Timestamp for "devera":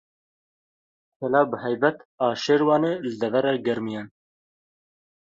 3.21-3.53